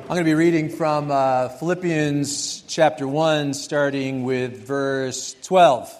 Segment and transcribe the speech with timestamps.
[0.00, 5.94] I'm going to be reading from uh, Philippians chapter 1, starting with verse 12.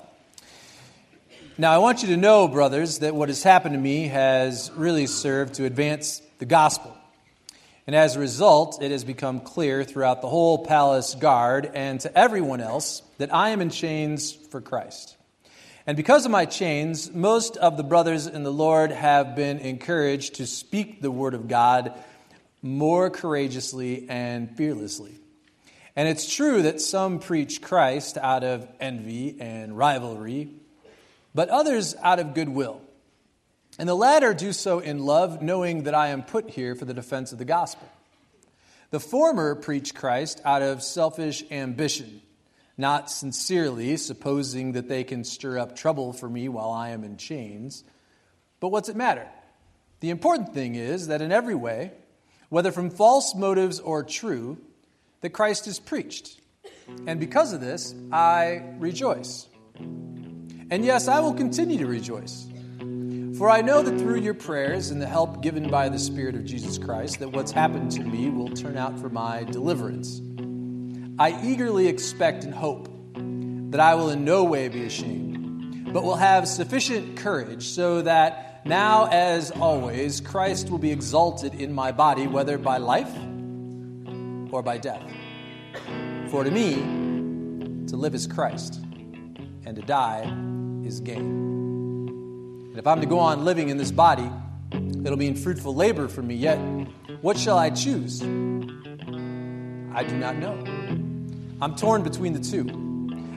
[1.58, 5.06] Now, I want you to know, brothers, that what has happened to me has really
[5.06, 6.96] served to advance the gospel.
[7.86, 12.18] And as a result, it has become clear throughout the whole palace guard and to
[12.18, 15.18] everyone else that I am in chains for Christ.
[15.86, 20.36] And because of my chains, most of the brothers in the Lord have been encouraged
[20.36, 21.92] to speak the word of God
[22.62, 25.14] more courageously and fearlessly.
[25.96, 30.50] And it's true that some preach Christ out of envy and rivalry,
[31.34, 32.80] but others out of goodwill.
[33.78, 36.94] And the latter do so in love, knowing that I am put here for the
[36.94, 37.88] defense of the gospel.
[38.90, 42.22] The former preach Christ out of selfish ambition,
[42.76, 47.16] not sincerely, supposing that they can stir up trouble for me while I am in
[47.16, 47.84] chains.
[48.60, 49.28] But what's it matter?
[50.00, 51.92] The important thing is that in every way,
[52.48, 54.58] whether from false motives or true,
[55.20, 56.40] that Christ is preached.
[57.06, 59.46] And because of this, I rejoice.
[60.70, 62.46] And yes, I will continue to rejoice.
[63.38, 66.44] For I know that through your prayers and the help given by the Spirit of
[66.44, 70.20] Jesus Christ, that what's happened to me will turn out for my deliverance.
[71.18, 72.88] I eagerly expect and hope
[73.70, 78.47] that I will in no way be ashamed, but will have sufficient courage so that
[78.64, 83.14] now, as always, Christ will be exalted in my body, whether by life
[84.50, 85.02] or by death.
[86.30, 86.74] For to me,
[87.86, 88.80] to live is Christ,
[89.64, 90.22] and to die
[90.84, 91.46] is gain.
[92.70, 94.30] And if I'm to go on living in this body,
[94.72, 96.34] it'll be in fruitful labor for me.
[96.34, 96.58] Yet,
[97.22, 98.22] what shall I choose?
[98.22, 100.52] I do not know.
[101.60, 102.68] I'm torn between the two.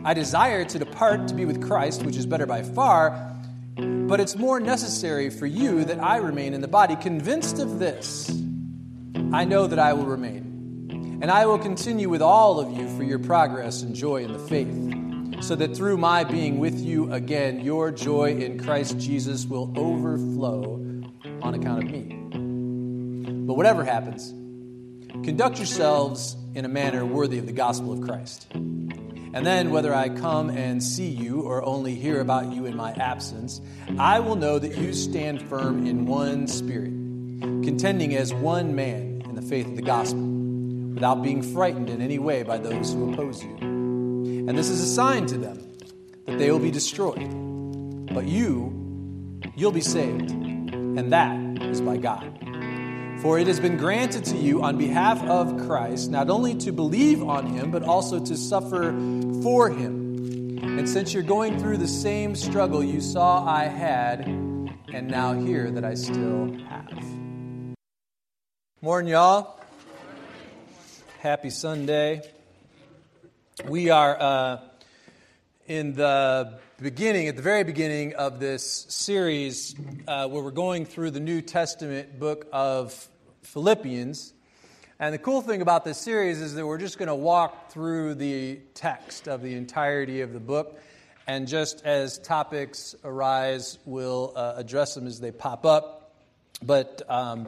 [0.03, 3.30] I desire to depart to be with Christ, which is better by far
[4.07, 6.95] but it's more necessary for you that I remain in the body.
[6.95, 8.29] Convinced of this,
[9.33, 11.19] I know that I will remain.
[11.21, 14.39] And I will continue with all of you for your progress and joy in the
[14.39, 19.71] faith, so that through my being with you again, your joy in Christ Jesus will
[19.77, 20.83] overflow
[21.41, 22.17] on account of me.
[23.45, 24.31] But whatever happens,
[25.23, 28.47] conduct yourselves in a manner worthy of the gospel of Christ.
[29.33, 32.91] And then, whether I come and see you or only hear about you in my
[32.91, 33.61] absence,
[33.97, 39.35] I will know that you stand firm in one spirit, contending as one man in
[39.35, 43.41] the faith of the gospel, without being frightened in any way by those who oppose
[43.41, 43.55] you.
[43.61, 45.77] And this is a sign to them
[46.25, 47.29] that they will be destroyed.
[48.13, 52.50] But you, you'll be saved, and that is by God.
[53.21, 57.21] For it has been granted to you on behalf of Christ not only to believe
[57.21, 58.91] on him, but also to suffer
[59.43, 60.57] for him.
[60.63, 65.69] And since you're going through the same struggle you saw I had, and now hear
[65.69, 67.05] that I still have.
[68.81, 69.59] Morning, y'all.
[71.19, 72.23] Happy Sunday.
[73.67, 74.61] We are uh,
[75.67, 79.75] in the beginning, at the very beginning of this series,
[80.07, 83.07] uh, where we're going through the New Testament book of
[83.43, 84.33] Philippians.
[84.99, 88.15] And the cool thing about this series is that we're just going to walk through
[88.15, 90.79] the text of the entirety of the book.
[91.27, 96.13] And just as topics arise, we'll uh, address them as they pop up.
[96.61, 97.47] But um,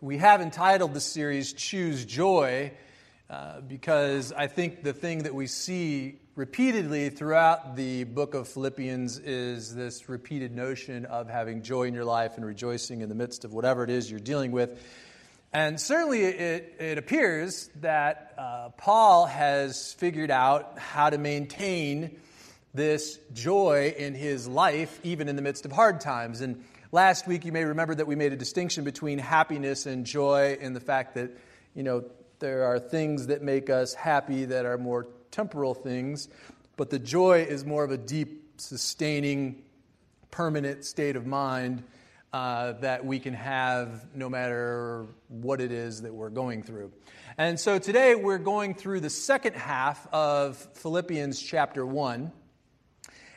[0.00, 2.72] we have entitled the series Choose Joy
[3.28, 9.18] uh, because I think the thing that we see repeatedly throughout the book of Philippians
[9.18, 13.44] is this repeated notion of having joy in your life and rejoicing in the midst
[13.44, 14.82] of whatever it is you're dealing with.
[15.56, 22.20] And certainly it, it appears that uh, Paul has figured out how to maintain
[22.74, 26.42] this joy in his life, even in the midst of hard times.
[26.42, 26.62] And
[26.92, 30.76] last week, you may remember that we made a distinction between happiness and joy and
[30.76, 31.30] the fact that,
[31.74, 32.04] you know,
[32.38, 36.28] there are things that make us happy that are more temporal things,
[36.76, 39.62] but the joy is more of a deep, sustaining,
[40.30, 41.82] permanent state of mind
[42.80, 46.92] that we can have no matter what it is that we're going through.
[47.38, 52.32] And so today we're going through the second half of Philippians chapter 1.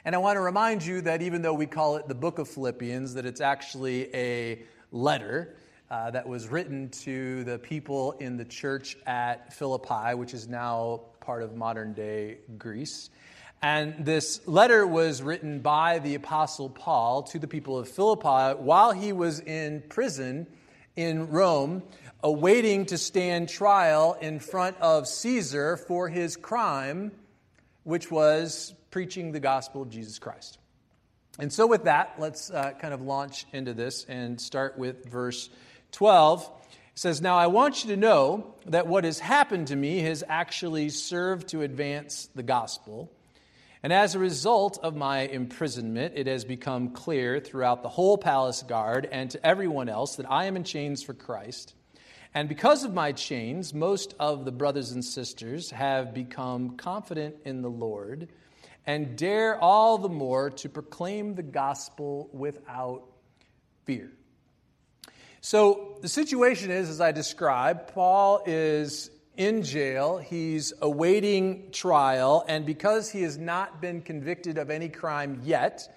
[0.06, 2.48] And I want to remind you that even though we call it the book of
[2.48, 5.56] Philippians, that it's actually a letter
[5.92, 11.02] uh, that was written to the people in the church at Philippi, which is now
[11.20, 13.10] part of modern day Greece.
[13.62, 18.94] And this letter was written by the Apostle Paul to the people of Philippi while
[18.94, 20.48] he was in prison
[20.96, 21.84] in Rome,
[22.24, 27.12] awaiting to stand trial in front of Caesar for his crime,
[27.84, 30.58] which was preaching the gospel of Jesus Christ.
[31.38, 35.50] And so, with that, let's uh, kind of launch into this and start with verse
[35.92, 36.42] 12.
[36.44, 36.50] It
[36.96, 40.90] says, Now I want you to know that what has happened to me has actually
[40.90, 43.12] served to advance the gospel.
[43.82, 48.62] And as a result of my imprisonment, it has become clear throughout the whole palace
[48.62, 51.76] guard and to everyone else that I am in chains for Christ.
[52.34, 57.62] And because of my chains, most of the brothers and sisters have become confident in
[57.62, 58.28] the Lord
[58.86, 63.04] and dare all the more to proclaim the gospel without
[63.86, 64.12] fear.
[65.42, 70.18] So the situation is, as I described, Paul is in jail.
[70.18, 75.88] He's awaiting trial, and because he has not been convicted of any crime yet,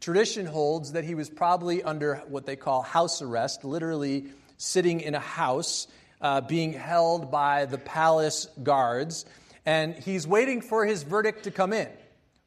[0.00, 5.14] tradition holds that he was probably under what they call house arrest, literally sitting in
[5.14, 5.88] a house,
[6.22, 9.26] uh, being held by the palace guards,
[9.66, 11.90] and he's waiting for his verdict to come in,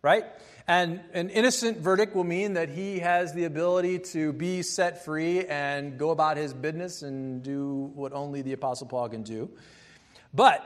[0.02, 0.26] right?
[0.68, 5.46] And an innocent verdict will mean that he has the ability to be set free
[5.46, 9.52] and go about his business and do what only the Apostle Paul can do.
[10.34, 10.66] But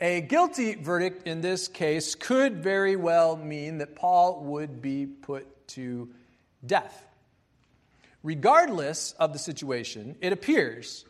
[0.00, 5.68] a guilty verdict in this case could very well mean that Paul would be put
[5.68, 6.08] to
[6.64, 7.06] death.
[8.22, 11.04] Regardless of the situation, it appears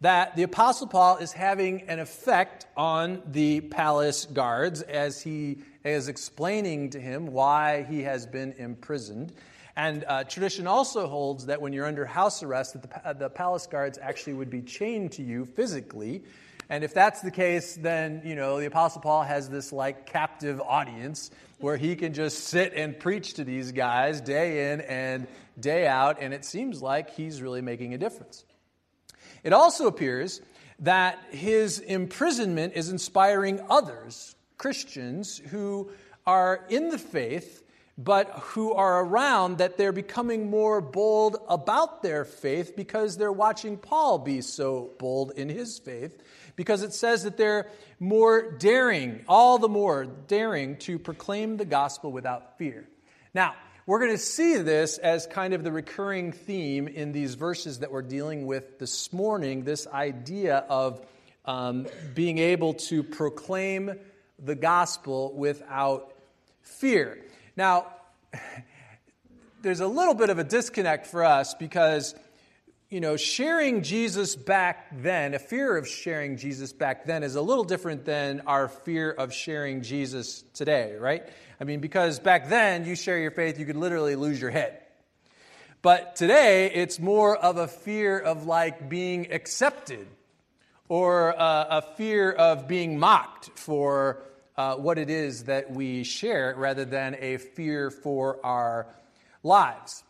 [0.00, 6.08] that the Apostle Paul is having an effect on the palace guards as he is
[6.08, 9.32] explaining to him why he has been imprisoned.
[9.76, 13.66] And uh, tradition also holds that when you're under house arrest, that the, the palace
[13.66, 16.22] guards actually would be chained to you physically.
[16.70, 20.60] And if that's the case, then, you know, the Apostle Paul has this like captive
[20.60, 25.26] audience where he can just sit and preach to these guys day in and
[25.58, 28.44] day out, and it seems like he's really making a difference.
[29.42, 30.40] It also appears
[30.78, 35.90] that his imprisonment is inspiring others Christians who
[36.24, 37.62] are in the faith,
[37.98, 43.76] but who are around that they're becoming more bold about their faith because they're watching
[43.76, 46.22] Paul be so bold in his faith.
[46.56, 47.68] Because it says that they're
[47.98, 52.88] more daring, all the more daring to proclaim the gospel without fear.
[53.34, 53.54] Now,
[53.86, 57.90] we're going to see this as kind of the recurring theme in these verses that
[57.90, 61.04] we're dealing with this morning this idea of
[61.44, 63.98] um, being able to proclaim
[64.38, 66.12] the gospel without
[66.62, 67.18] fear.
[67.56, 67.86] Now,
[69.62, 72.14] there's a little bit of a disconnect for us because,
[72.90, 77.40] you know, sharing Jesus back then, a fear of sharing Jesus back then is a
[77.40, 81.22] little different than our fear of sharing Jesus today, right?
[81.60, 84.80] I mean, because back then, you share your faith, you could literally lose your head.
[85.82, 90.08] But today, it's more of a fear of like being accepted
[90.88, 94.24] or a, a fear of being mocked for
[94.56, 98.88] uh, what it is that we share rather than a fear for our
[99.44, 100.02] lives.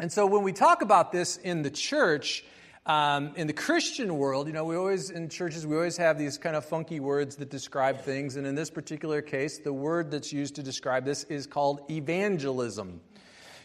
[0.00, 2.42] And so when we talk about this in the church,
[2.86, 6.38] um, in the Christian world, you know, we always, in churches, we always have these
[6.38, 8.36] kind of funky words that describe things.
[8.36, 13.02] And in this particular case, the word that's used to describe this is called evangelism.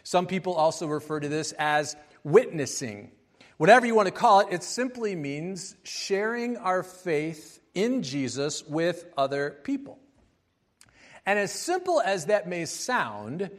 [0.02, 3.12] Some people also refer to this as witnessing.
[3.56, 9.06] Whatever you want to call it, it simply means sharing our faith in Jesus with
[9.16, 9.98] other people.
[11.24, 13.50] And as simple as that may sound,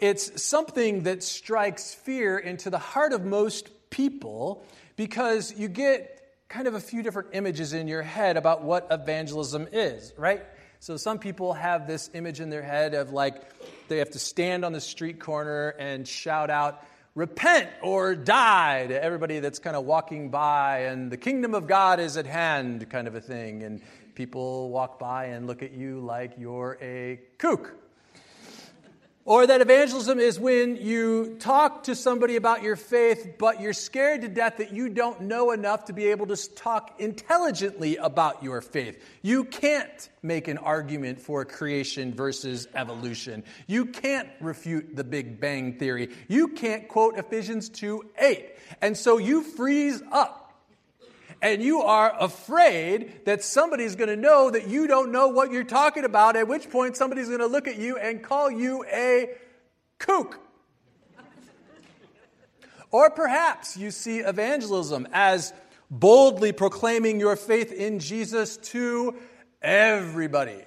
[0.00, 4.64] it's something that strikes fear into the heart of most people
[4.96, 6.16] because you get
[6.48, 10.42] kind of a few different images in your head about what evangelism is, right?
[10.80, 13.42] So some people have this image in their head of like
[13.88, 16.82] they have to stand on the street corner and shout out,
[17.14, 22.00] repent or die to everybody that's kind of walking by, and the kingdom of God
[22.00, 23.62] is at hand, kind of a thing.
[23.62, 23.82] And
[24.14, 27.79] people walk by and look at you like you're a kook.
[29.26, 34.22] Or that evangelism is when you talk to somebody about your faith, but you're scared
[34.22, 38.62] to death that you don't know enough to be able to talk intelligently about your
[38.62, 38.98] faith.
[39.20, 43.44] You can't make an argument for creation versus evolution.
[43.66, 46.08] You can't refute the Big Bang Theory.
[46.26, 48.56] You can't quote Ephesians 2 8.
[48.80, 50.39] And so you freeze up
[51.42, 55.64] and you are afraid that somebody's going to know that you don't know what you're
[55.64, 59.30] talking about, at which point somebody's going to look at you and call you a
[59.98, 60.38] kook.
[62.90, 65.52] or perhaps you see evangelism as
[65.90, 69.14] boldly proclaiming your faith in Jesus to
[69.62, 70.62] everybody.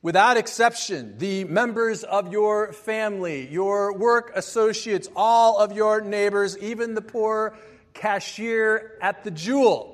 [0.00, 6.94] Without exception, the members of your family, your work associates, all of your neighbors, even
[6.94, 7.56] the poor
[7.94, 9.93] cashier at the jewel.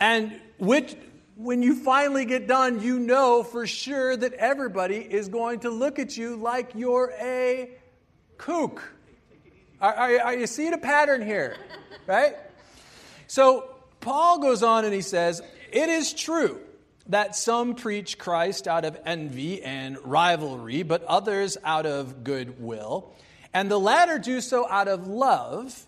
[0.00, 0.96] And which,
[1.36, 5.98] when you finally get done, you know for sure that everybody is going to look
[5.98, 7.70] at you like you're a
[8.38, 8.82] kook.
[9.80, 11.56] Are, are, are you seeing a pattern here?
[12.06, 12.36] Right?
[13.28, 15.40] So, Paul goes on and he says,
[15.72, 16.60] It is true
[17.06, 23.14] that some preach Christ out of envy and rivalry, but others out of goodwill.
[23.52, 25.86] And the latter do so out of love.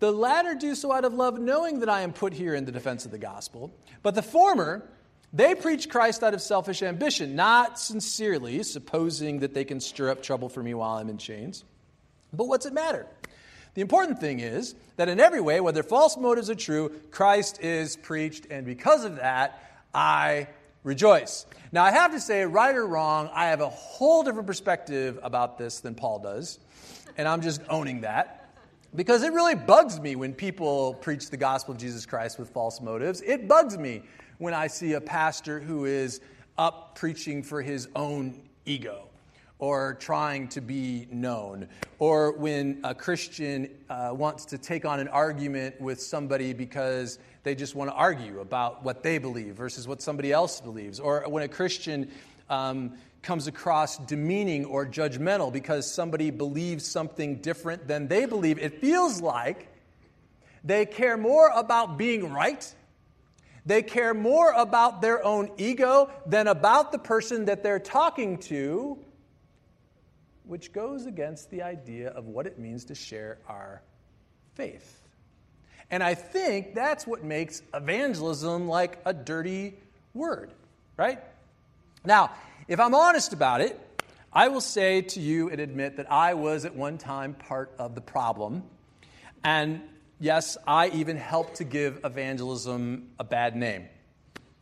[0.00, 2.72] The latter do so out of love, knowing that I am put here in the
[2.72, 3.72] defense of the gospel.
[4.02, 4.88] But the former,
[5.32, 10.22] they preach Christ out of selfish ambition, not sincerely, supposing that they can stir up
[10.22, 11.64] trouble for me while I'm in chains.
[12.32, 13.06] But what's it matter?
[13.74, 17.96] The important thing is that in every way, whether false motives are true, Christ is
[17.96, 19.62] preached, and because of that,
[19.92, 20.48] I
[20.84, 21.44] rejoice.
[21.72, 25.58] Now, I have to say, right or wrong, I have a whole different perspective about
[25.58, 26.58] this than Paul does,
[27.16, 28.37] and I'm just owning that.
[28.94, 32.80] Because it really bugs me when people preach the gospel of Jesus Christ with false
[32.80, 33.20] motives.
[33.20, 34.02] It bugs me
[34.38, 36.20] when I see a pastor who is
[36.56, 39.08] up preaching for his own ego
[39.58, 41.66] or trying to be known,
[41.98, 47.56] or when a Christian uh, wants to take on an argument with somebody because they
[47.56, 51.42] just want to argue about what they believe versus what somebody else believes, or when
[51.42, 52.08] a Christian
[52.48, 58.80] um, comes across demeaning or judgmental because somebody believes something different than they believe, it
[58.80, 59.68] feels like
[60.64, 62.74] they care more about being right.
[63.66, 68.98] They care more about their own ego than about the person that they're talking to
[70.48, 73.82] which goes against the idea of what it means to share our
[74.54, 75.02] faith.
[75.90, 79.74] And I think that's what makes evangelism like a dirty
[80.14, 80.50] word,
[80.96, 81.22] right?
[82.02, 82.30] Now,
[82.68, 83.80] if I'm honest about it,
[84.30, 87.94] I will say to you and admit that I was at one time part of
[87.94, 88.62] the problem.
[89.42, 89.80] And
[90.20, 93.88] yes, I even helped to give evangelism a bad name.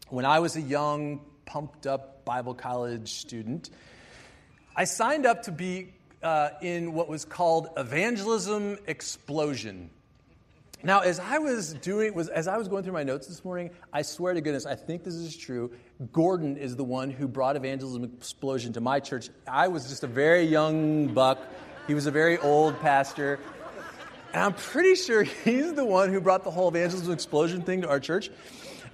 [0.08, 3.70] When I was a young, pumped up Bible college student,
[4.76, 9.90] I signed up to be uh, in what was called Evangelism Explosion.
[10.83, 13.71] Now, as I was doing, was as I was going through my notes this morning,
[13.92, 15.73] I swear to goodness, I think this is true.
[16.12, 19.30] Gordon is the one who brought Evangelism Explosion to my church.
[19.49, 21.40] I was just a very young buck.
[21.87, 23.40] He was a very old pastor.
[24.35, 27.88] And I'm pretty sure he's the one who brought the whole Evangelism Explosion thing to
[27.88, 28.30] our church.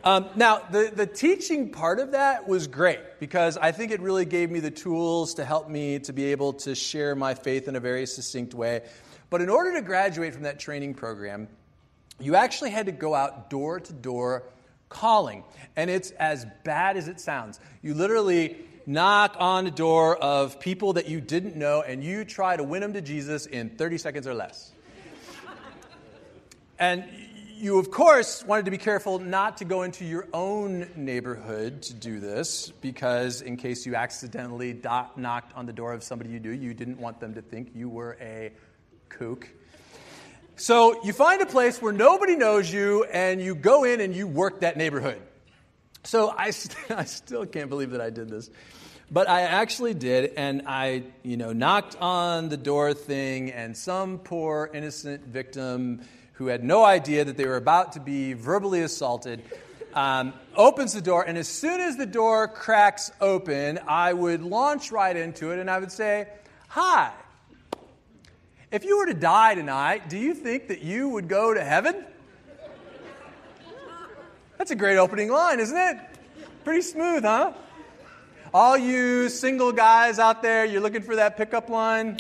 [0.05, 4.25] Um, now, the, the teaching part of that was great because I think it really
[4.25, 7.77] gave me the tools to help me to be able to share my faith in
[7.77, 8.83] a very succinct way.
[9.31, 11.49] But in order to graduate from that training program,
[12.19, 14.45] you actually had to go out door to door
[14.88, 15.45] calling.
[15.76, 17.59] And it's as bad as it sounds.
[17.83, 22.57] You literally knock on the door of people that you didn't know and you try
[22.57, 24.73] to win them to Jesus in 30 seconds or less.
[26.78, 27.04] and
[27.62, 31.95] you, of course, wanted to be careful not to go into your own neighborhood to
[31.95, 34.73] do this, because in case you accidentally
[35.14, 37.88] knocked on the door of somebody you knew, you didn't want them to think you
[37.88, 38.50] were a
[39.09, 39.49] kook.
[40.62, 44.28] So you find a place where nobody knows you, and you go in and you
[44.28, 45.21] work that neighborhood.
[46.04, 48.49] So I, st- I still can't believe that I did this.
[49.11, 54.21] But I actually did, and I, you know, knocked on the door thing, and some
[54.21, 56.02] poor innocent victim
[56.35, 59.42] who had no idea that they were about to be verbally assaulted,
[59.95, 64.92] um, opens the door, and as soon as the door cracks open, I would launch
[64.92, 66.28] right into it and I would say,
[66.69, 67.12] Hi.
[68.73, 72.07] If you were to die tonight, do you think that you would go to heaven?
[74.57, 75.99] That's a great opening line, isn't it?
[76.64, 77.52] Pretty smooth, huh?
[78.55, 82.19] All you single guys out there, you're looking for that pickup line?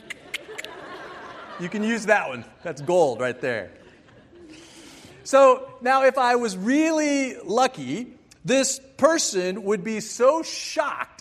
[1.58, 2.44] You can use that one.
[2.62, 3.70] That's gold right there.
[5.24, 8.12] So now, if I was really lucky,
[8.44, 10.42] this person would be so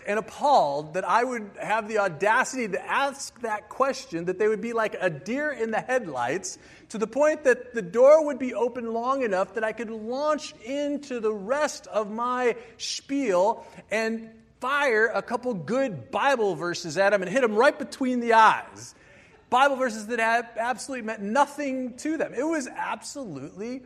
[0.06, 4.62] and appalled that I would have the audacity to ask that question that they would
[4.62, 6.58] be like a deer in the headlights
[6.90, 10.54] to the point that the door would be open long enough that I could launch
[10.64, 14.30] into the rest of my spiel and
[14.60, 18.94] fire a couple good Bible verses at them and hit them right between the eyes.
[19.50, 20.20] Bible verses that
[20.58, 22.34] absolutely meant nothing to them.
[22.34, 23.84] It was absolutely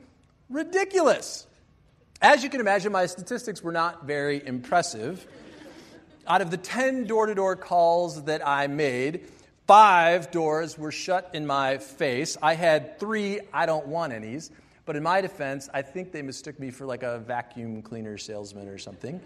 [0.50, 1.48] ridiculous.
[2.22, 5.26] As you can imagine, my statistics were not very impressive.
[6.28, 9.28] Out of the 10 door to door calls that I made,
[9.68, 12.36] five doors were shut in my face.
[12.42, 14.50] I had three I don't want any's.
[14.86, 18.68] But in my defense, I think they mistook me for like a vacuum cleaner salesman
[18.68, 19.20] or something.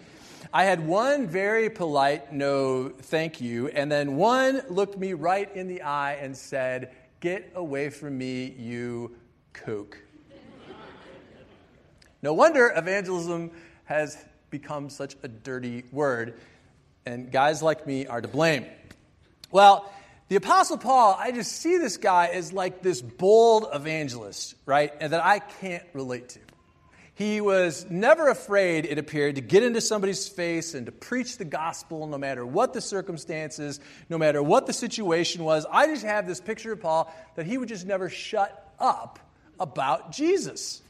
[0.54, 5.68] I had one very polite no thank you, and then one looked me right in
[5.68, 6.92] the eye and said,
[7.22, 9.16] Get away from me, you
[9.52, 9.98] kook.
[12.22, 13.52] No wonder evangelism
[13.86, 16.40] has become such a dirty word,
[17.10, 18.66] and guys like me are to blame.
[19.52, 19.92] Well,
[20.30, 24.94] The Apostle Paul, I just see this guy as like this bold evangelist, right?
[25.02, 26.40] And that I can't relate to.
[27.16, 31.46] He was never afraid, it appeared, to get into somebody's face and to preach the
[31.46, 35.66] gospel no matter what the circumstances, no matter what the situation was.
[35.70, 39.20] I just have this picture of Paul that he would just never shut up
[39.60, 40.82] about Jesus.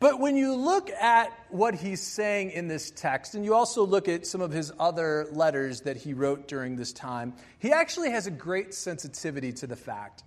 [0.00, 4.06] But when you look at what he's saying in this text, and you also look
[4.06, 8.28] at some of his other letters that he wrote during this time, he actually has
[8.28, 10.22] a great sensitivity to the fact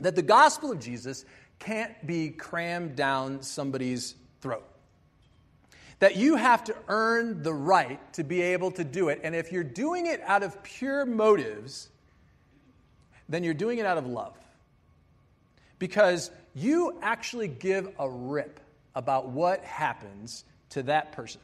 [0.00, 1.24] that the gospel of Jesus
[1.58, 4.64] can't be crammed down somebody's throat.
[5.98, 9.20] That you have to earn the right to be able to do it.
[9.22, 11.88] And if you're doing it out of pure motives,
[13.28, 14.36] then you're doing it out of love.
[15.78, 18.60] Because you actually give a rip
[18.94, 21.40] about what happens to that person.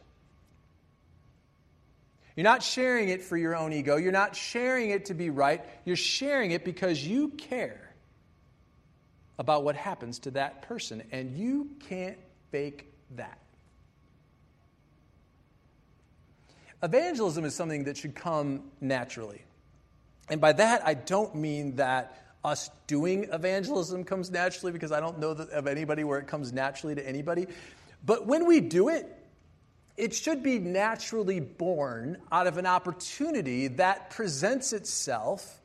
[2.36, 3.96] You're not sharing it for your own ego.
[3.96, 5.64] You're not sharing it to be right.
[5.84, 7.94] You're sharing it because you care
[9.38, 11.02] about what happens to that person.
[11.12, 12.18] And you can't
[12.50, 13.38] fake that.
[16.82, 19.42] Evangelism is something that should come naturally.
[20.28, 25.18] And by that, I don't mean that us doing evangelism comes naturally, because I don't
[25.18, 27.46] know of anybody where it comes naturally to anybody.
[28.04, 29.06] But when we do it,
[29.96, 35.60] it should be naturally born out of an opportunity that presents itself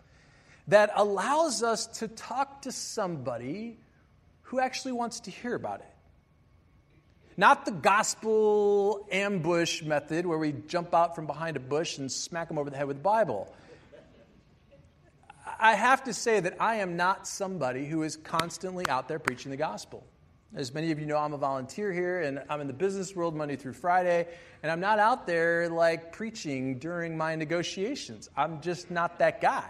[0.67, 3.77] that allows us to talk to somebody
[4.43, 5.85] who actually wants to hear about it.
[7.37, 12.47] Not the gospel ambush method where we jump out from behind a bush and smack
[12.47, 13.53] them over the head with the Bible.
[15.59, 19.51] I have to say that I am not somebody who is constantly out there preaching
[19.51, 20.05] the gospel.
[20.55, 23.35] As many of you know, I'm a volunteer here and I'm in the business world
[23.35, 24.27] Monday through Friday,
[24.63, 28.29] and I'm not out there like preaching during my negotiations.
[28.37, 29.69] I'm just not that guy.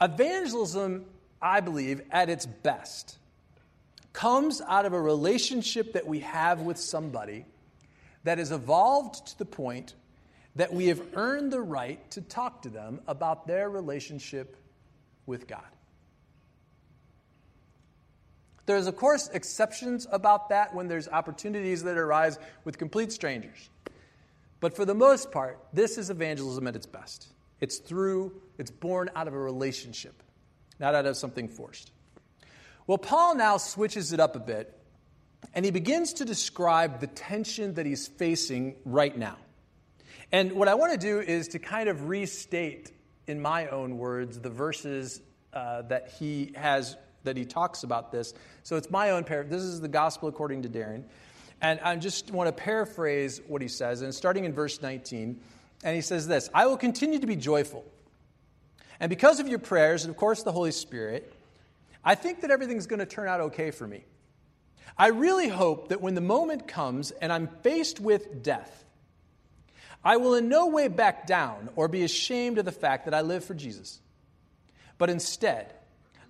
[0.00, 1.04] Evangelism,
[1.42, 3.18] I believe, at its best,
[4.12, 7.44] comes out of a relationship that we have with somebody
[8.24, 9.94] that has evolved to the point
[10.58, 14.56] that we have earned the right to talk to them about their relationship
[15.24, 15.62] with God.
[18.66, 23.70] There's, of course, exceptions about that when there's opportunities that arise with complete strangers.
[24.58, 27.28] But for the most part, this is evangelism at its best.
[27.60, 30.24] It's through, it's born out of a relationship,
[30.80, 31.92] not out of something forced.
[32.88, 34.76] Well, Paul now switches it up a bit,
[35.54, 39.36] and he begins to describe the tension that he's facing right now.
[40.30, 42.92] And what I want to do is to kind of restate,
[43.26, 45.20] in my own words, the verses
[45.52, 48.32] uh, that he has that he talks about this.
[48.62, 49.50] So it's my own paraphrase.
[49.50, 51.04] This is the gospel according to Darren.
[51.60, 54.02] And I just want to paraphrase what he says.
[54.02, 55.40] And starting in verse 19,
[55.84, 57.84] and he says this I will continue to be joyful.
[59.00, 61.32] And because of your prayers, and of course the Holy Spirit,
[62.04, 64.04] I think that everything's going to turn out okay for me.
[64.96, 68.84] I really hope that when the moment comes and I'm faced with death,
[70.04, 73.20] I will in no way back down or be ashamed of the fact that I
[73.20, 74.00] live for Jesus,
[74.96, 75.74] but instead,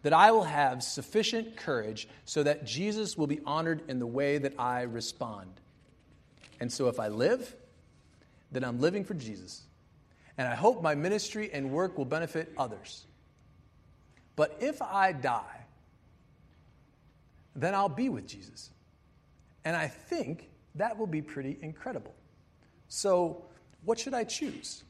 [0.03, 4.39] that I will have sufficient courage so that Jesus will be honored in the way
[4.39, 5.51] that I respond.
[6.61, 7.55] And so if I live,
[8.51, 9.63] then I'm living for Jesus.
[10.37, 13.05] And I hope my ministry and work will benefit others.
[14.37, 15.67] But if I die,
[17.57, 18.71] then I'll be with Jesus.
[19.65, 22.15] And I think that will be pretty incredible.
[22.87, 23.45] So,
[23.88, 24.85] what should I choose?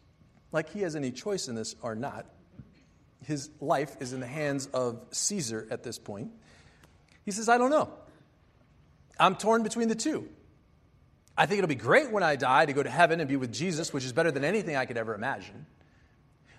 [0.51, 2.27] Like he has any choice in this or not.
[3.25, 6.33] His life is in the hands of Caesar at this point.
[7.25, 7.91] He says, I don't know.
[9.21, 10.29] I'm torn between the two.
[11.37, 13.53] I think it'll be great when I die to go to heaven and be with
[13.53, 15.67] Jesus, which is better than anything I could ever imagine.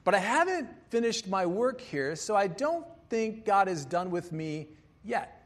[0.06, 4.32] But I haven't finished my work here, so I don't think God is done with
[4.32, 4.70] me
[5.04, 5.46] yet.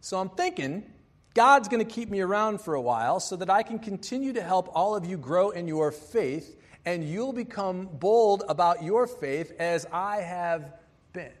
[0.00, 0.90] So I'm thinking
[1.34, 4.42] God's going to keep me around for a while so that I can continue to
[4.42, 9.52] help all of you grow in your faith and you'll become bold about your faith
[9.58, 10.72] as I have
[11.12, 11.32] been.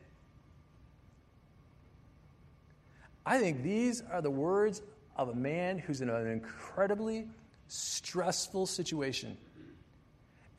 [3.26, 4.82] I think these are the words
[5.16, 7.26] of a man who's in an incredibly
[7.68, 9.36] stressful situation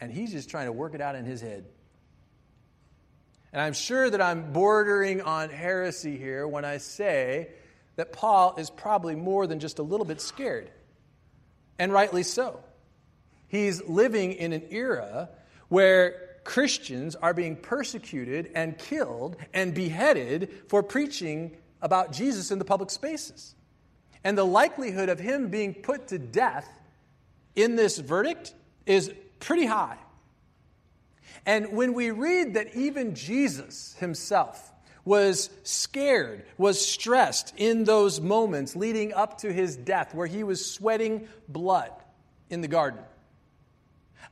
[0.02, 1.64] and he's just trying to work it out in his head.
[3.54, 7.50] And I'm sure that I'm bordering on heresy here when I say
[8.02, 10.72] that Paul is probably more than just a little bit scared,
[11.78, 12.60] and rightly so.
[13.48, 15.30] He's living in an era
[15.68, 22.66] where Christians are being persecuted and killed and beheaded for preaching about Jesus in the
[22.66, 23.54] public spaces.
[24.24, 26.68] And the likelihood of him being put to death
[27.56, 28.56] in this verdict
[28.88, 30.00] is pretty high.
[31.46, 34.72] And when we read that even Jesus himself
[35.04, 40.66] was scared, was stressed in those moments leading up to his death, where he was
[40.66, 41.92] sweating blood
[42.50, 43.00] in the garden,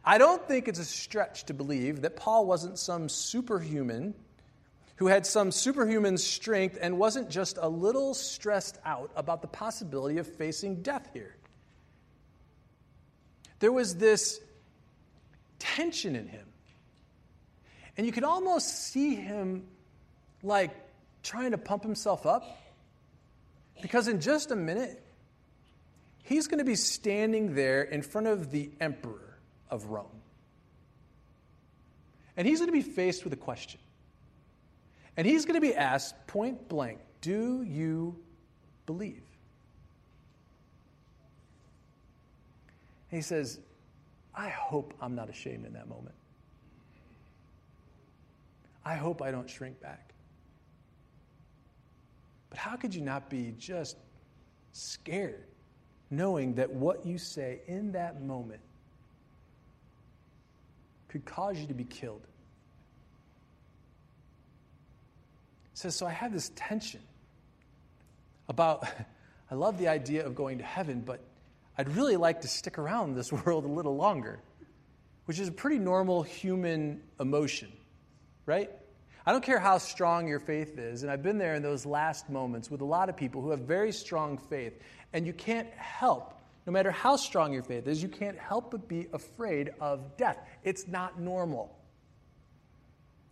[0.04, 4.14] I don't think it's a stretch to believe that Paul wasn't some superhuman
[4.98, 10.18] who had some superhuman strength and wasn't just a little stressed out about the possibility
[10.18, 11.36] of facing death here.
[13.60, 14.42] There was this
[15.58, 16.46] tension in him.
[17.98, 19.68] And you could almost see him
[20.44, 20.72] like
[21.24, 22.44] trying to pump himself up.
[23.82, 25.02] Because in just a minute,
[26.24, 29.38] he's going to be standing there in front of the emperor
[29.70, 30.08] of Rome.
[32.36, 33.80] And he's going to be faced with a question.
[35.18, 38.18] And he's going to be asked point blank Do you
[38.86, 39.24] believe?
[43.12, 43.60] And he says,
[44.34, 46.16] I hope I'm not ashamed in that moment.
[48.86, 50.09] I hope I don't shrink back.
[52.50, 53.98] But how could you not be just
[54.72, 55.46] scared
[56.10, 58.62] knowing that what you say in that moment
[61.08, 62.26] could cause you to be killed?
[65.80, 67.00] says, So I have this tension
[68.50, 68.86] about,
[69.52, 71.22] I love the idea of going to heaven, but
[71.78, 74.40] I'd really like to stick around this world a little longer,
[75.26, 77.72] which is a pretty normal human emotion,
[78.46, 78.70] right?
[79.26, 82.30] I don't care how strong your faith is, and I've been there in those last
[82.30, 84.82] moments with a lot of people who have very strong faith,
[85.14, 88.88] and you can't help, no matter how strong your faith is, you can't help but
[88.88, 90.38] be afraid of death.
[90.64, 91.76] It's not normal.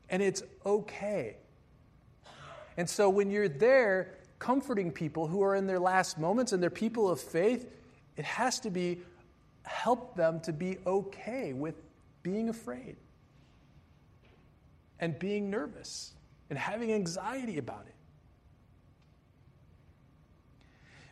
[0.10, 1.38] And it's okay.
[2.78, 6.69] And so when you're there comforting people who are in their last moments and they're
[6.69, 7.65] people of faith,
[8.17, 9.00] it has to be
[9.63, 11.76] help them to be okay with
[12.23, 12.95] being afraid
[14.99, 16.13] and being nervous
[16.49, 17.95] and having anxiety about it.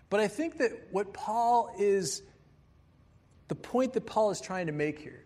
[0.10, 2.22] But I think that what Paul is,
[3.48, 5.26] the point that Paul is trying to make here,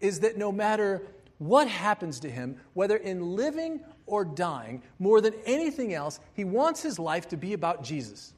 [0.00, 1.02] is that no matter
[1.38, 6.82] what happens to him, whether in living or dying, more than anything else, he wants
[6.82, 8.32] his life to be about Jesus.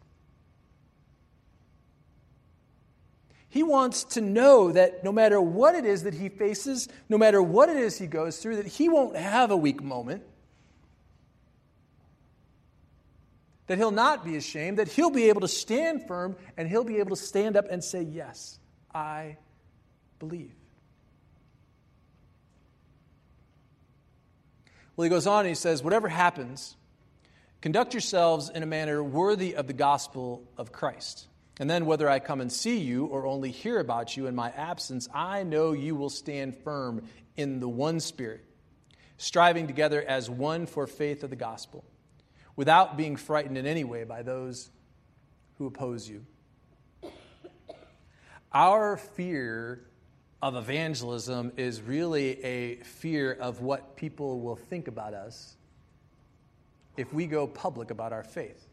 [3.50, 7.42] He wants to know that no matter what it is that he faces, no matter
[7.42, 10.22] what it is he goes through, that he won't have a weak moment.
[13.66, 16.98] That he'll not be ashamed, that he'll be able to stand firm and he'll be
[16.98, 18.58] able to stand up and say, Yes,
[18.94, 19.36] I
[20.18, 20.52] believe.
[24.96, 26.76] Well, he goes on and he says, Whatever happens,
[27.62, 31.27] conduct yourselves in a manner worthy of the gospel of Christ.
[31.58, 34.50] And then, whether I come and see you or only hear about you in my
[34.50, 37.02] absence, I know you will stand firm
[37.36, 38.44] in the one spirit,
[39.16, 41.84] striving together as one for faith of the gospel,
[42.54, 44.70] without being frightened in any way by those
[45.56, 46.24] who oppose you.
[48.52, 49.82] Our fear
[50.40, 55.56] of evangelism is really a fear of what people will think about us
[56.96, 58.64] if we go public about our faith.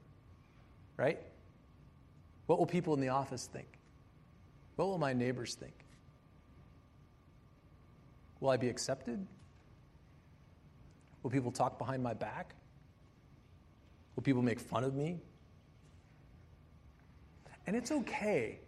[0.98, 1.20] Right?
[2.46, 3.68] What will people in the office think?
[4.76, 5.74] What will my neighbors think?
[8.40, 9.26] Will I be accepted?
[11.24, 12.54] Will people talk behind my back?
[14.16, 15.18] Will people make fun of me?
[17.68, 18.60] And it's okay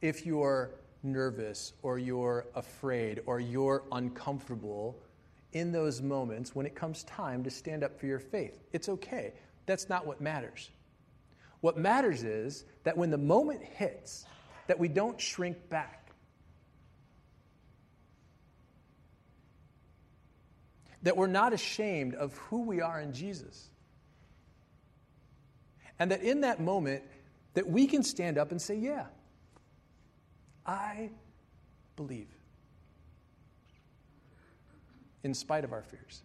[0.00, 0.70] if you're
[1.02, 4.98] nervous or you're afraid or you're uncomfortable
[5.52, 8.58] in those moments when it comes time to stand up for your faith.
[8.72, 9.34] It's okay.
[9.66, 10.70] That's not what matters.
[11.60, 14.26] What matters is that when the moment hits,
[14.66, 16.10] that we don't shrink back.
[21.02, 23.68] That we're not ashamed of who we are in Jesus.
[25.98, 27.04] And that in that moment,
[27.54, 29.06] that we can stand up and say, yeah,
[30.66, 31.10] I
[31.94, 32.28] believe.
[35.22, 36.22] In spite of our fears.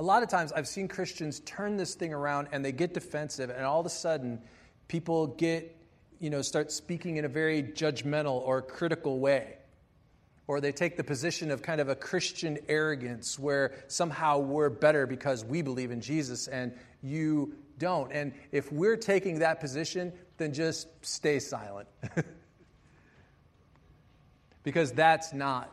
[0.00, 3.50] A lot of times I've seen Christians turn this thing around and they get defensive,
[3.50, 4.40] and all of a sudden
[4.88, 5.76] people get,
[6.20, 9.58] you know, start speaking in a very judgmental or critical way.
[10.46, 15.06] Or they take the position of kind of a Christian arrogance where somehow we're better
[15.06, 18.10] because we believe in Jesus and you don't.
[18.10, 21.88] And if we're taking that position, then just stay silent.
[24.62, 25.70] because that's not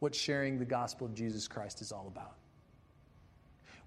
[0.00, 2.34] what sharing the gospel of Jesus Christ is all about.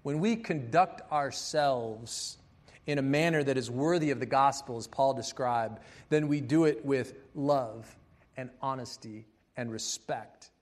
[0.06, 2.38] When we conduct ourselves
[2.86, 6.64] in a manner that is worthy of the gospel, as Paul described, then we do
[6.64, 7.92] it with love
[8.36, 10.52] and honesty and respect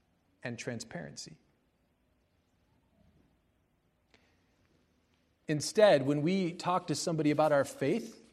[0.44, 1.36] and transparency.
[5.46, 8.24] Instead, when we talk to somebody about our faith,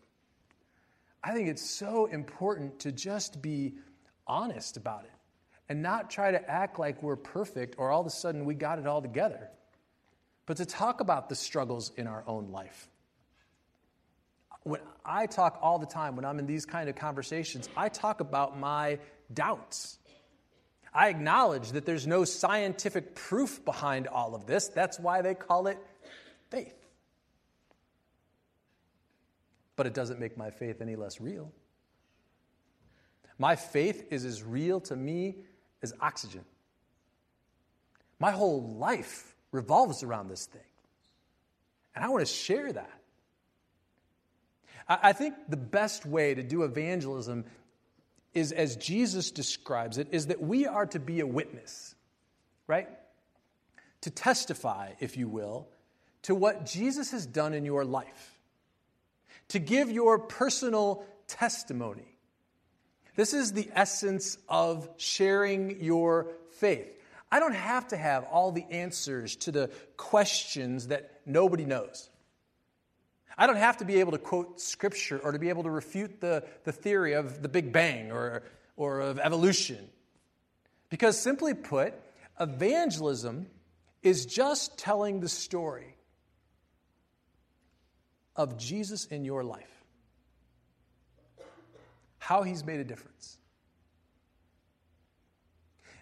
[1.21, 3.73] I think it's so important to just be
[4.27, 5.11] honest about it
[5.67, 8.79] and not try to act like we're perfect or all of a sudden we got
[8.79, 9.49] it all together,
[10.45, 12.87] but to talk about the struggles in our own life.
[14.63, 18.19] When I talk all the time, when I'm in these kind of conversations, I talk
[18.19, 18.99] about my
[19.33, 19.97] doubts.
[20.93, 24.67] I acknowledge that there's no scientific proof behind all of this.
[24.67, 25.77] That's why they call it
[26.49, 26.75] faith.
[29.75, 31.51] But it doesn't make my faith any less real.
[33.39, 35.37] My faith is as real to me
[35.81, 36.43] as oxygen.
[38.19, 40.61] My whole life revolves around this thing.
[41.95, 43.01] And I want to share that.
[44.87, 47.45] I think the best way to do evangelism
[48.33, 51.95] is, as Jesus describes it, is that we are to be a witness,
[52.67, 52.89] right?
[54.01, 55.67] To testify, if you will,
[56.23, 58.39] to what Jesus has done in your life,
[59.49, 62.11] to give your personal testimony
[63.15, 66.97] this is the essence of sharing your faith.
[67.31, 72.09] I don't have to have all the answers to the questions that nobody knows.
[73.37, 76.19] I don't have to be able to quote scripture or to be able to refute
[76.19, 78.43] the, the theory of the Big Bang or,
[78.75, 79.87] or of evolution.
[80.89, 81.93] Because simply put,
[82.39, 83.47] evangelism
[84.03, 85.95] is just telling the story
[88.35, 89.71] of Jesus in your life
[92.17, 93.37] how he's made a difference.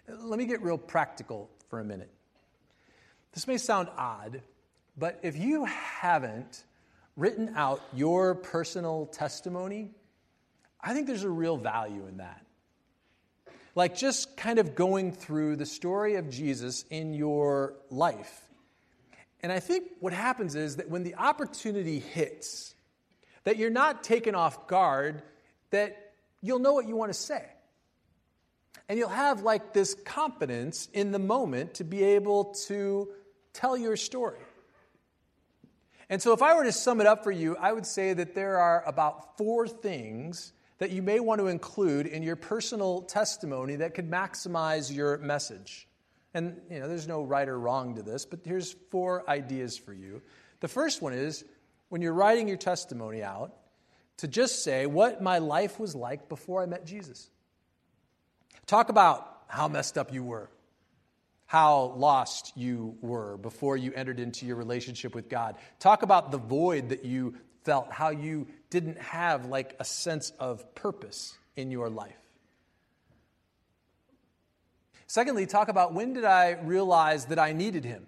[0.08, 2.10] Let me get real practical for a minute.
[3.32, 4.42] This may sound odd,
[4.96, 6.64] but if you haven't
[7.16, 9.92] written out your personal testimony,
[10.80, 12.44] I think there's a real value in that.
[13.74, 18.42] Like just kind of going through the story of Jesus in your life.
[19.42, 22.74] And I think what happens is that when the opportunity hits,
[23.44, 25.22] that you're not taken off guard,
[25.70, 27.44] that you'll know what you want to say.
[28.90, 33.08] And you'll have like this confidence in the moment to be able to
[33.52, 34.40] tell your story.
[36.08, 38.34] And so, if I were to sum it up for you, I would say that
[38.34, 43.76] there are about four things that you may want to include in your personal testimony
[43.76, 45.86] that could maximize your message.
[46.34, 49.92] And, you know, there's no right or wrong to this, but here's four ideas for
[49.92, 50.20] you.
[50.58, 51.44] The first one is
[51.90, 53.54] when you're writing your testimony out,
[54.16, 57.30] to just say what my life was like before I met Jesus.
[58.66, 60.50] Talk about how messed up you were,
[61.46, 65.56] how lost you were before you entered into your relationship with God.
[65.78, 67.34] Talk about the void that you
[67.64, 72.14] felt, how you didn't have like a sense of purpose in your life.
[75.06, 78.06] Secondly, talk about when did I realize that I needed him?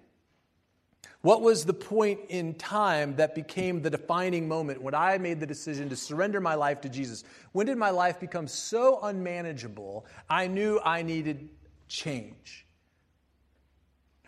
[1.21, 5.45] What was the point in time that became the defining moment when I made the
[5.45, 7.23] decision to surrender my life to Jesus?
[7.53, 11.49] When did my life become so unmanageable I knew I needed
[11.87, 12.65] change?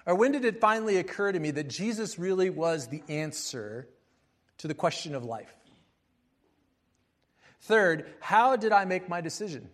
[0.06, 3.90] Or when did it finally occur to me that Jesus really was the answer
[4.60, 5.54] to the question of life?
[7.62, 9.70] Third, how did I make my decision?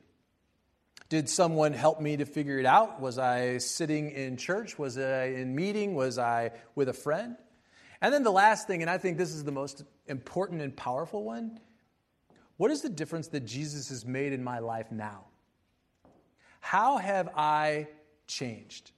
[1.12, 3.02] Did someone help me to figure it out?
[3.02, 4.80] Was I sitting in church?
[4.80, 5.94] Was I in meeting?
[5.94, 7.36] Was I with a friend?
[8.00, 11.26] And then the last thing, and I think this is the most important and powerful
[11.26, 11.60] one
[12.56, 15.26] what is the difference that Jesus has made in my life now?
[16.62, 17.88] How have I
[18.28, 18.92] changed?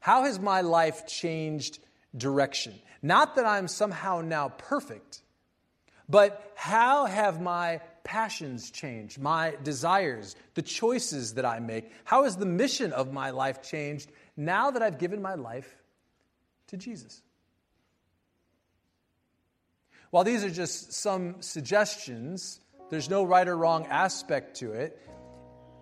[0.00, 1.78] How has my life changed
[2.16, 2.74] direction?
[3.02, 5.20] Not that I'm somehow now perfect,
[6.08, 11.90] but how have my passions changed, my desires, the choices that I make?
[12.04, 15.68] How has the mission of my life changed now that I've given my life
[16.68, 17.20] to Jesus?
[20.10, 25.02] While these are just some suggestions, there's no right or wrong aspect to it.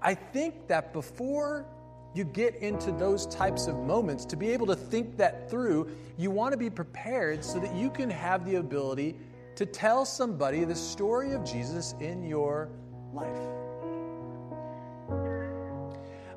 [0.00, 1.66] I think that before
[2.14, 6.30] you get into those types of moments, to be able to think that through, you
[6.30, 9.16] want to be prepared so that you can have the ability
[9.56, 12.70] to tell somebody the story of Jesus in your
[13.12, 13.38] life.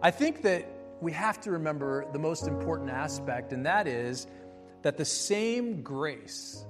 [0.02, 0.68] I think that
[1.02, 4.28] we have to remember the most important aspect, and that is
[4.84, 6.66] that the same grace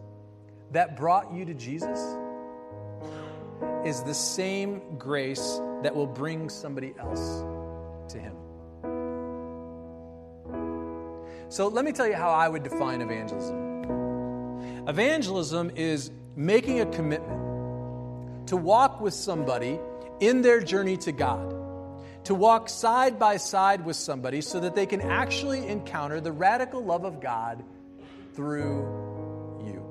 [0.71, 1.99] that brought you to Jesus
[3.85, 7.43] is the same grace that will bring somebody else
[8.11, 8.35] to Him.
[11.49, 13.66] So let me tell you how I would define evangelism.
[14.87, 19.77] Evangelism is making a commitment to walk with somebody
[20.21, 21.53] in their journey to God,
[22.23, 26.81] to walk side by side with somebody so that they can actually encounter the radical
[26.81, 27.65] love of God
[28.33, 28.79] through
[29.65, 29.83] you.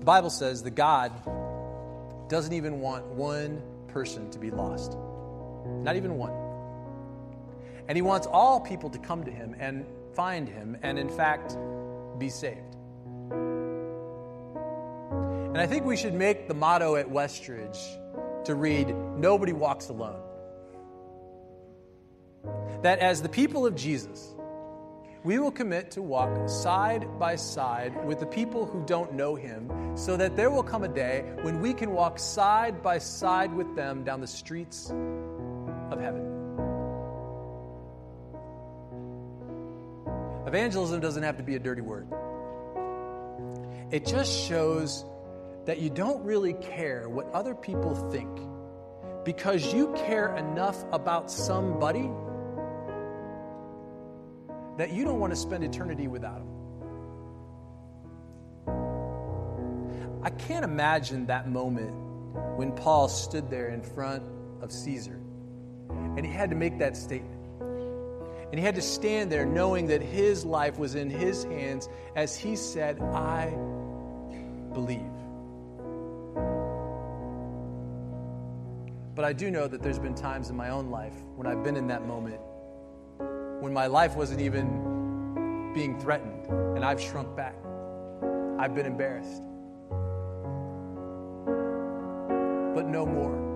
[0.00, 1.12] The Bible says that God
[2.28, 4.96] doesn't even want one person to be lost,
[5.66, 6.32] not even one.
[7.86, 11.56] And He wants all people to come to Him and find Him and, in fact,
[12.18, 12.76] be saved.
[15.52, 17.78] And I think we should make the motto at Westridge
[18.44, 20.20] to read, Nobody walks alone.
[22.82, 24.34] That as the people of Jesus,
[25.24, 29.70] we will commit to walk side by side with the people who don't know him,
[29.96, 33.76] so that there will come a day when we can walk side by side with
[33.76, 34.90] them down the streets
[35.90, 36.31] of heaven.
[40.46, 42.08] Evangelism doesn't have to be a dirty word,
[43.90, 45.04] it just shows
[45.66, 48.28] that you don't really care what other people think
[49.24, 52.10] because you care enough about somebody
[54.78, 56.48] that you don't want to spend eternity without them.
[60.24, 61.94] I can't imagine that moment
[62.56, 64.22] when Paul stood there in front
[64.60, 65.20] of Caesar
[65.90, 67.41] and he had to make that statement.
[68.52, 72.36] And he had to stand there knowing that his life was in his hands as
[72.36, 73.48] he said, I
[74.74, 75.00] believe.
[79.14, 81.76] But I do know that there's been times in my own life when I've been
[81.76, 82.40] in that moment,
[83.62, 86.44] when my life wasn't even being threatened,
[86.76, 87.54] and I've shrunk back.
[88.58, 89.42] I've been embarrassed.
[92.74, 93.51] But no more.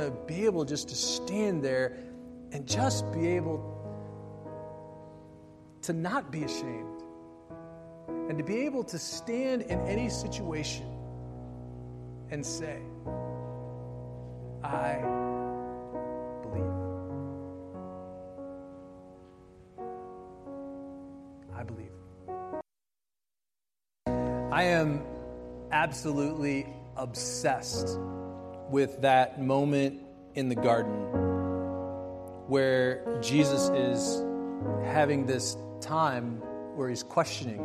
[0.00, 1.96] To be able just to stand there
[2.52, 3.76] and just be able
[5.82, 7.02] to not be ashamed
[8.28, 10.86] and to be able to stand in any situation
[12.30, 12.80] and say,
[14.62, 14.98] I
[16.42, 16.64] believe.
[21.54, 21.92] I believe.
[24.52, 25.02] I am
[25.72, 27.98] absolutely obsessed
[28.70, 30.00] with that moment
[30.34, 31.08] in the garden
[32.46, 34.24] where Jesus is
[34.84, 36.40] having this time
[36.76, 37.60] where he's questioning,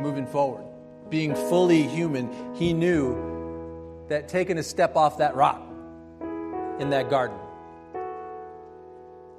[0.00, 0.64] moving forward.
[1.10, 5.62] Being fully human, he knew that taking a step off that rock
[6.78, 7.36] in that garden,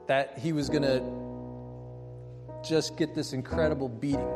[0.07, 1.01] that he was going to
[2.67, 4.33] just get this incredible beating,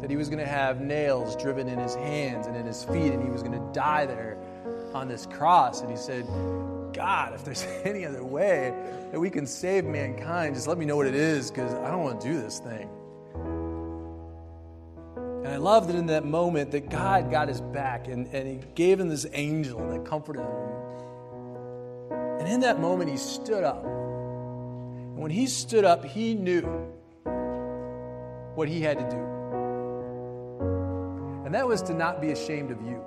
[0.00, 3.12] that he was going to have nails driven in his hands and in his feet,
[3.12, 4.36] and he was going to die there
[4.94, 5.80] on this cross.
[5.80, 6.26] And he said,
[6.92, 8.74] God, if there's any other way
[9.12, 12.04] that we can save mankind, just let me know what it is because I don't
[12.04, 12.88] want to do this thing.
[15.44, 18.60] And I love that in that moment that God got his back and, and he
[18.74, 20.50] gave him this angel that comforted him.
[22.40, 23.84] And in that moment, he stood up.
[23.84, 26.62] And when he stood up, he knew
[28.54, 29.30] what he had to do.
[31.44, 33.02] And that was to not be ashamed of you.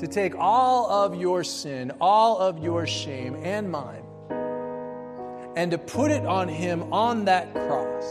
[0.00, 4.02] To take all of your sin, all of your shame, and mine,
[5.56, 8.04] and to put it on him on that cross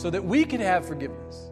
[0.00, 1.50] so that we could have forgiveness.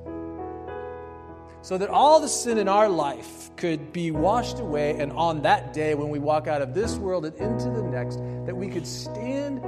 [1.63, 5.73] So that all the sin in our life could be washed away, and on that
[5.73, 8.87] day when we walk out of this world and into the next, that we could
[8.87, 9.61] stand,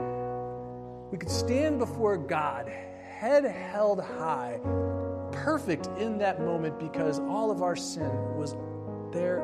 [1.10, 4.60] we could stand before God, head held high,
[5.46, 8.56] perfect in that moment because all of our sin was
[9.12, 9.40] there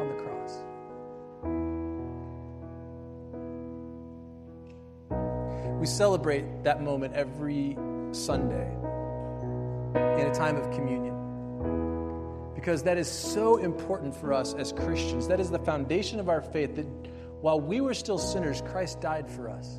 [0.00, 0.58] on the cross.
[5.78, 7.78] We celebrate that moment every
[8.10, 8.68] Sunday
[9.94, 11.14] in a time of communion.
[12.56, 15.28] Because that is so important for us as Christians.
[15.28, 16.86] That is the foundation of our faith that
[17.40, 19.78] while we were still sinners, Christ died for us.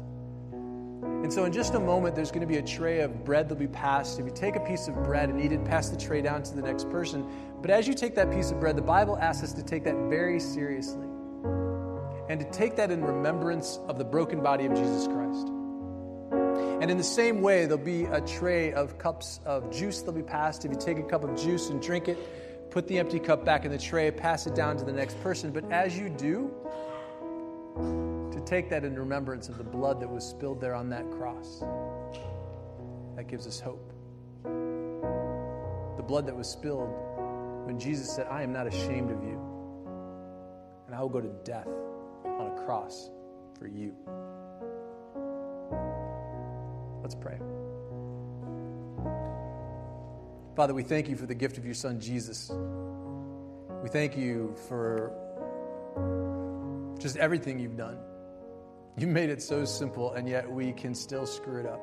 [1.23, 3.58] And so, in just a moment, there's going to be a tray of bread that'll
[3.58, 4.19] be passed.
[4.19, 6.56] If you take a piece of bread and eat it, pass the tray down to
[6.56, 7.27] the next person.
[7.62, 9.96] But as you take that piece of bread, the Bible asks us to take that
[10.10, 11.08] very seriously
[12.29, 15.48] and to take that in remembrance of the broken body of Jesus Christ.
[16.81, 20.21] And in the same way, there'll be a tray of cups of juice that'll be
[20.21, 20.65] passed.
[20.65, 23.65] If you take a cup of juice and drink it, put the empty cup back
[23.65, 25.52] in the tray, pass it down to the next person.
[25.52, 26.54] But as you do,
[28.48, 31.65] take that in remembrance of the blood that was spilled there on that cross,
[33.17, 33.91] that gives us hope.
[34.43, 36.89] The blood that was spilled
[37.65, 39.37] when Jesus said, I am not ashamed of you,
[40.85, 41.67] and I will go to death
[42.25, 43.10] on a cross
[43.60, 43.93] for you.
[47.02, 47.37] Let's pray.
[50.56, 52.50] Father, we thank you for the gift of your Son, Jesus.
[53.83, 55.12] We thank you for
[56.98, 57.98] just everything you've done.
[59.00, 61.79] You made it so simple, and yet we can still screw it up.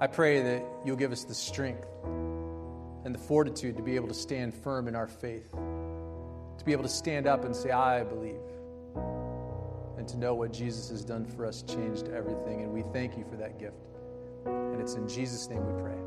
[0.00, 4.14] I pray that you'll give us the strength and the fortitude to be able to
[4.14, 8.40] stand firm in our faith, to be able to stand up and say, I believe,
[9.98, 12.62] and to know what Jesus has done for us changed everything.
[12.62, 13.88] And we thank you for that gift.
[14.44, 15.98] And it's in Jesus' name we pray.